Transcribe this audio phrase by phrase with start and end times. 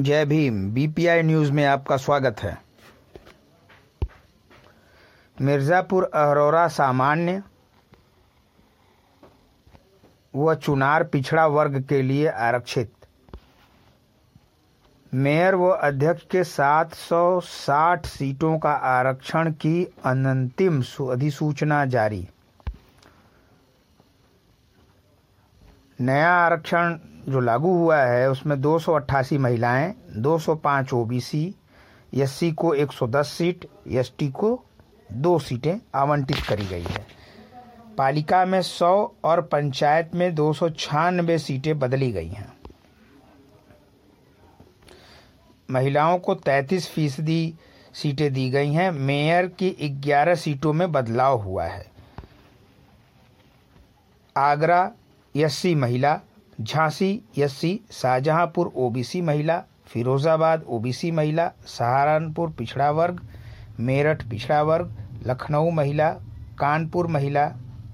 [0.00, 2.56] जय Bhim BPI news में आपका स्वागत है।
[5.40, 7.42] मिर्जापुर अहरोरा सामान्य
[10.34, 12.92] व चुनार पिछड़ा वर्ग के लिए आरक्षित।
[15.14, 22.28] मेयर व अध्यक्ष के 760 सीटों का आरक्षण की अंतिम अधिसूचना जारी।
[26.00, 26.98] नया आरक्षण
[27.28, 31.54] जो लागू हुआ है, उसमें 288 महिलाएँ 205 ओबीसी,
[32.14, 34.64] एससी को 110 सीट, एसटी को
[35.12, 37.06] दो सीटें आवंटित करी गई है।
[37.98, 42.52] पालिका में 100 और पंचायत में दो सौ छियानबे सीटें बदली गई हैं।
[45.70, 47.54] महिलाओं को 33 फ़ीसदी
[47.94, 49.70] सीटें दी गई हैं। मेयर की
[50.02, 51.86] 11 सीटों में बदलाव हुआ है।
[54.36, 54.92] आगरा
[55.34, 56.18] एससी महिला,
[56.66, 63.20] झांसी एससी, शाहजहांपुर ओबीसी महिला, फिरोजाबाद ओबीसी महिला, सहारनपुर पिछड़ा वर्ग,
[63.78, 64.90] मेरठ पिछड़ा वर्ग,
[65.26, 66.10] लखनऊ महिला,
[66.58, 67.48] कानपुर महिला,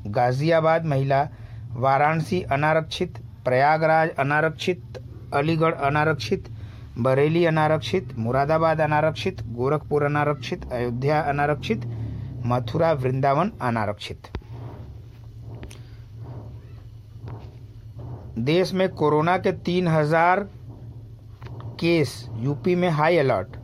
[0.06, 1.26] गाजियाबाद महिला,
[1.72, 3.08] वाराणसी अनारक्षित,
[3.44, 4.80] प्रयागराज अनारक्षित,
[5.34, 6.44] अलीगढ़ अनारक्षित,
[6.98, 11.86] बरेली अनारक्षित, मुरादाबाद अनारक्षित, गोरखपुर अनारक्षित, अयोध्या अनारक्षित,
[12.46, 14.35] मथुरा वृंदावन अनारक्षित।
[18.38, 20.40] देश में कोरोना के तीन हज़ार
[21.80, 23.56] केस, यूपी में हाई अलर्ट।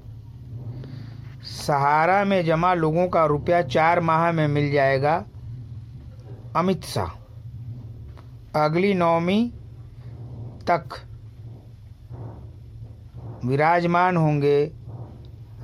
[1.47, 5.15] सहारा में जमा लोगों का रुपया चार माह में मिल जाएगा,
[6.57, 7.11] अमित शाह।
[8.61, 9.53] अगली नौमी
[10.71, 10.99] तक
[13.45, 14.65] विराजमान होंगे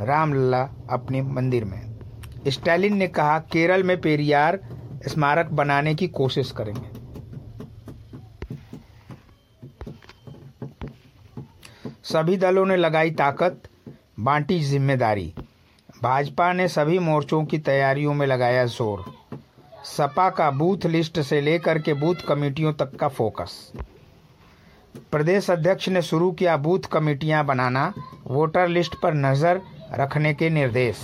[0.00, 1.80] रामलला अपने मंदिर में।
[2.48, 4.60] स्टालिन ने कहा, केरल में पेरियार
[5.08, 6.97] स्मारक बनाने की कोशिश करेंगे।
[12.08, 13.62] सभी दलों ने लगाई ताकत,
[14.20, 15.32] बांटी ज़िम्मेदारी।
[16.02, 19.04] भाजपा ने सभी मोर्चों की तैयारियों में लगाया ज़ोर।
[19.86, 23.72] सपा का बूथ लिस्ट से लेकर के बूथ कमेटियों तक का फोकस।
[25.12, 27.92] प्रदेश अध्यक्ष ने शुरू किया बूथ कमेटियाँ बनाना,
[28.26, 29.60] वोटर लिस्ट पर नज़र
[29.92, 31.00] रखने के निर्देश।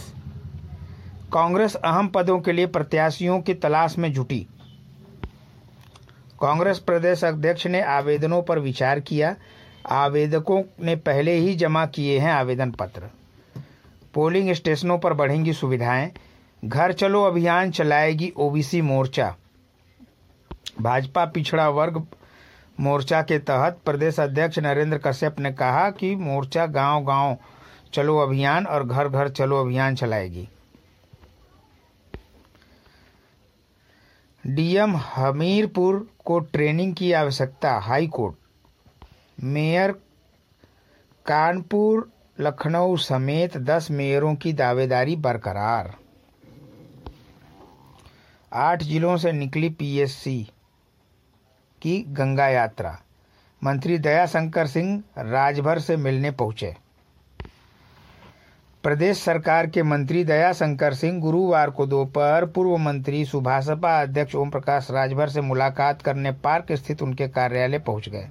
[1.32, 4.46] कांग्रेस अहम पदों के लिए प्रत्याशियों की तलाश में जुटी।
[6.40, 9.34] कांग्रेस प्रदेश अध्यक्ष ने आवेदनों पर विचार किया
[9.86, 13.10] आवेदकों ने पहले ही जमा किए हैं आवेदन पत्र।
[14.14, 16.10] पोलिंग स्टेशनों पर बढ़ेंगी सुविधाएँ।
[16.64, 19.34] घर चलो अभियान चलाएगी ओबीसी मोर्चा।
[20.80, 22.06] भाजपा पिछड़ा वर्ग
[22.80, 27.36] मोर्चा के तहत प्रदेश अध्यक्ष नरेंद्र कश्यप ने कहा कि मोर्चा गाँव गाँव
[27.94, 30.48] चलो अभियान और घर घर चलो अभियान चलाएगी।
[34.46, 38.34] डीएम हमीरपुर को ट्रेनिंग की आवश्यकता high court
[39.38, 39.92] mayor
[41.26, 45.94] Kanpur, Lucknow समेत दस मेयरों की दावेदारी बरकरार।
[48.52, 50.42] आठ जिलों से निकली पीएससी
[51.82, 52.98] की गंगा यात्रा।
[53.64, 56.76] मंत्री दयाशंकर सिंह राजभर से मिलने पहुँचे।
[58.82, 64.90] प्रदेश सरकार के मंत्री दयाशंकर सिंह गुरुवार को दोपहर पूर्व मंत्री सुभाषपा अध्यक्ष ओम प्रकाश
[64.90, 68.28] राजभर से मुलाकात करने पार्क स्थित उनके कार्यालय पहुँच गए।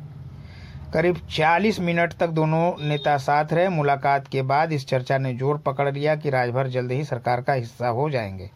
[0.94, 5.58] करीब 40 मिनट तक दोनों नेता साथ रहे। मुलाकात के बाद इस चर्चा ने ज़ोर
[5.58, 8.50] पकड़ लिया कि राजभर जल्द ही सरकार का हिस्सा हो जाएँगे।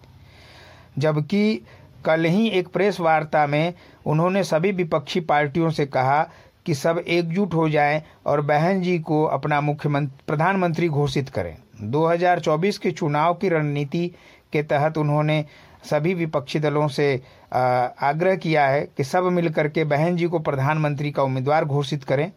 [0.97, 1.61] जबकि
[2.05, 3.73] कल ही एक प्रेस वार्ता में
[4.05, 6.29] उन्होंने सभी विपक्षी पार्टियों से कहा
[6.65, 12.77] कि सब एकजुट हो जाएँ और बहन जी को अपना मुख्यमंत्री प्रधानमंत्री घोषित करें। 2024
[12.77, 14.11] के चुनाव की रणनीति
[14.53, 15.45] के तहत उन्होंने
[15.89, 17.21] सभी विपक्षी दलों से
[17.51, 22.31] आग्रह किया है कि सब मिलकर के बहन जी को प्रधानमंत्री का उम्मीदवार घोषित करें।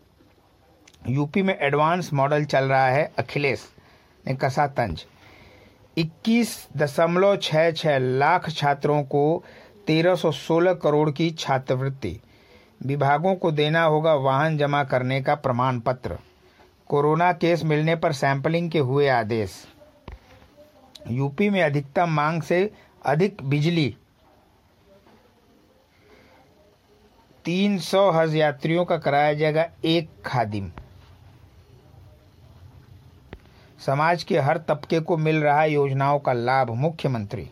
[1.08, 3.68] यूपी में एडवांस मॉडल चल रहा है अखिलेश
[4.24, 5.04] ने कसा तंज
[5.96, 9.42] इक्कीस दशमलव छः छः लाख छात्रों को
[9.86, 12.18] तेरह सौ सोलह करोड़ की छात्रवृत्ति।
[12.80, 16.18] विभागों को देना होगा वाहन जमा करने का प्रमाण पत्र
[16.88, 19.52] कोरोना केस मिलने पर सैंपलिंग के हुए आदेश।
[21.10, 22.70] यूपी में अधिकतम मांग से
[23.04, 23.94] अधिक बिजली
[27.44, 30.72] तीन सौ हज यात्रियों का कराया जाएगा एक खादिम।
[33.86, 37.50] समाज के हर तबके को मिल रहा योजनाओं का लाभ, मुख्यमंत्री।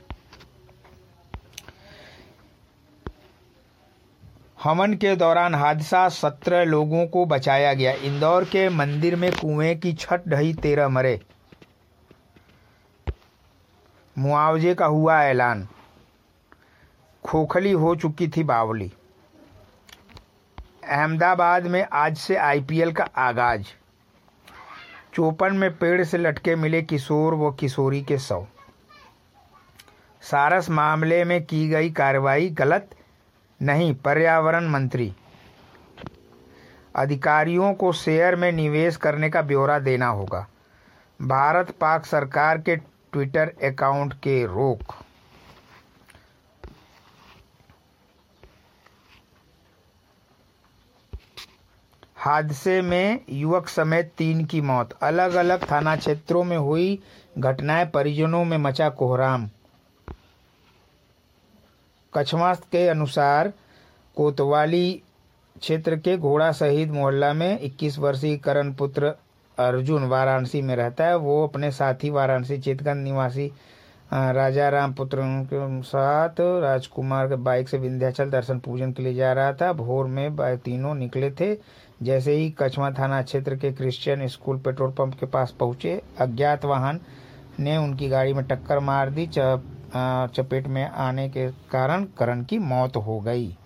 [4.63, 9.93] हमन के दौरान हादसा सत्रह लोगों को बचाया गया। इंदौर के मंदिर में कुएँ की
[9.93, 11.21] छत ढही तेरह मरे।
[14.19, 15.69] मुआवजे का हुआ ऐलान।
[17.25, 18.93] खोखली हो चुकी थी बावली।
[20.89, 23.63] अहमदाबाद में आज से आईपीएल का आगाज़।
[25.15, 28.47] चौपन में पेड़ से लटके मिले किशोर व किशोरी के शव।
[30.23, 32.91] सारस मामले में की गई कार्रवाई गलत
[33.63, 35.15] नहीं, पर्यावरण मंत्री।
[36.97, 40.47] अधिकारियों को शेयर में निवेश करने का ब्यौरा देना होगा।
[41.23, 44.95] भारत पाक सरकार के ट्विटर अकाउंट के रोक
[52.19, 56.99] हादसे में युवक समेत तीन की मौत। अलग अलग थाना क्षेत्रों में हुई
[57.39, 59.49] घटनाएँ, परिजनों में मचा कोहराम।
[62.15, 63.53] कछवा के अनुसार
[64.17, 65.03] कोतवाली
[65.61, 69.15] क्षेत्र के घोड़ा शहीद मोहल्ला में 21 वर्षीय करण पुत्र
[69.59, 73.53] अर्जुन वाराणसी में रहता है। वो अपने साथी वाराणसी चेतगंज निवासी
[74.11, 75.23] राजा राम पुत्र
[75.53, 80.07] के साथ राजकुमार के बाइक से विंध्याचल दर्शन पूजन के लिए जा रहा था। भोर
[80.07, 81.55] में तीनों निकले थे।
[82.03, 87.01] जैसे ही कछवा थाना क्षेत्र के क्रिश्चियन स्कूल पेट्रोल पंप के पास पहुँचे, अज्ञात वाहन
[87.61, 92.97] ने उनकी गाड़ी में टक्कर मार दी। चपेट में आने के कारण करण की मौत
[92.97, 93.57] हो गई।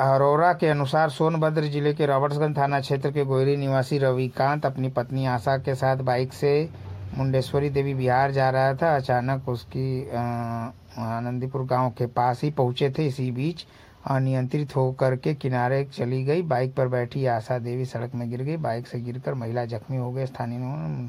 [0.00, 5.26] अरोरा के अनुसार सोनभद्र ज़िले के रॉबर्ट्सगंज थाना क्षेत्र के गोयरी निवासी रविकांत अपनी पत्नी
[5.26, 6.68] आशा के साथ बाइक से
[7.16, 13.06] मुंडेश्वरी देवी बिहार जा रहा था, अचानक उसकी आनंदीपुर गाँव के पास ही पहुँचे थे
[13.06, 13.64] इसी बीच,
[14.06, 18.56] अनियंत्रित होकर के किनारे चली गई, बाइक पर बैठी आशा देवी सड़क में गिर गई,
[18.56, 21.08] बाइक से गिरकर महिला जख्मी हो गई, स्थानीय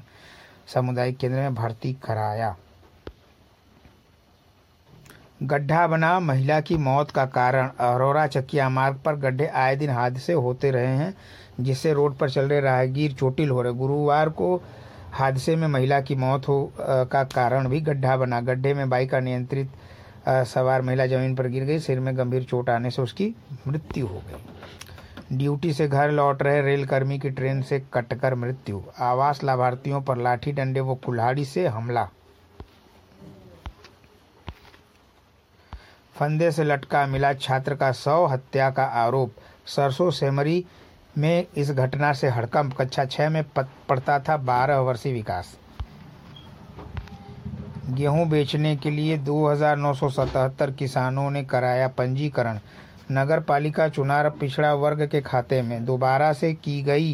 [0.74, 2.56] सामुदायिक केंद्र में भर्ती कराया।
[5.44, 10.33] गड्ढा बना, महिला की मौत का कारण, अरोरा चकिया मार्ग पर गड्ढे आए दिन हादसे
[10.33, 11.13] होते रहे हैं,
[11.60, 14.62] जिससे रोड पर चल रहे राहगीर चोटिल हो रहे। गुरुवार को
[15.17, 19.19] हादसे में महिला की मौत हो का कारण भी गड्ढा बना। गड्ढे में बाइक का
[19.19, 19.71] नियंत्रित
[20.27, 23.33] सवार महिला ज़मीन पर गिर गई, सिर में गंभीर चोट आने से उसकी
[23.67, 29.43] मृत्यु हो गई। ड्यूटी से घर लौट रहे रेलकर्मी की ट्रेन से कटकर मृत्यु। आवास
[29.43, 32.07] लाभार्थियों पर लाठी डंडे व कुल्हाड़ी से हमला।
[36.15, 39.33] फंदे से लटका मिला छात्र का सौ हत्या का आरोप।
[39.67, 40.65] सरसों सेमरी
[41.17, 45.55] में इस घटना से हड़कंप कक्षा छः में पड़ता था बारह वर्षीय विकास।
[47.89, 52.59] गेहूँ बेचने के लिए 2,977 किसानों ने कराया पंजीकरण।
[53.11, 57.13] नगर पालिका चुनाव पिछड़ा वर्ग के खाते में। दोबारा से की गई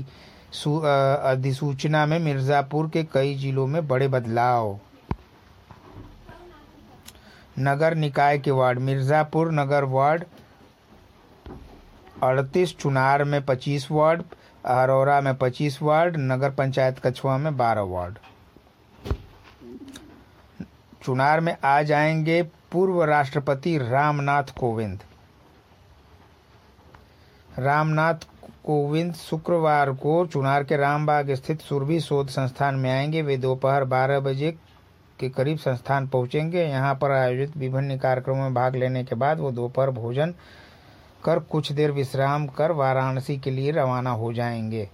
[0.56, 4.80] अधिसूचना में मिर्ज़ापुर के कई जिलों में बड़े बदलाव।
[7.60, 10.24] नगर निकाय के वार्ड मिर्ज़ापुर नगर वार्ड
[12.24, 14.22] अड़तीस, चुनार में पच्चीस वार्ड,
[14.66, 18.18] अरोरा में पच्चीस वार्ड, नगर पंचायत कछुआ में बारह वार्ड।
[21.04, 22.42] चुनार में आ जाएँगे
[22.72, 25.00] पूर्व राष्ट्रपति रामनाथ कोविंद।
[27.60, 28.28] रामनाथ
[28.64, 34.20] कोविंद शुक्रवार को चुनार के रामबाग स्थित सुरभि शोध संस्थान में आएँगे। वे दोपहर बारह
[34.20, 34.52] बजे
[35.20, 39.52] के करीब संस्थान पहुँचेंगे। यहाँ पर आयोजित विभिन्न कार्यक्रमों में भाग लेने के बाद वो
[39.52, 40.34] दोपहर भोजन
[41.26, 44.90] कर कुछ देर विश्राम कर वाराणसी के लिए रवाना हो जाएँगे।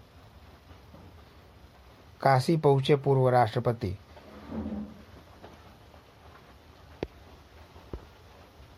[2.21, 3.97] काशी पहुँचे पूर्व राष्ट्रपति।